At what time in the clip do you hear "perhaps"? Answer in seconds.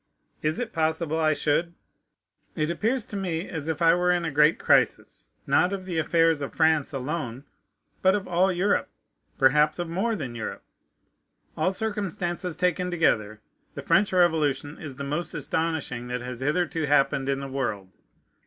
9.37-9.77